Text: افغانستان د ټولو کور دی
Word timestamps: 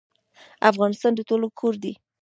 افغانستان 0.71 1.11
د 1.15 1.19
ټولو 1.29 1.47
کور 1.59 1.73
دی 1.83 1.93